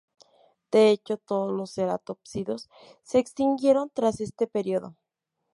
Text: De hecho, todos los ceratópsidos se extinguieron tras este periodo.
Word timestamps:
De 0.71 0.89
hecho, 0.89 1.17
todos 1.17 1.53
los 1.53 1.75
ceratópsidos 1.75 2.71
se 3.03 3.19
extinguieron 3.19 3.91
tras 3.93 4.19
este 4.19 4.47
periodo. 4.47 4.97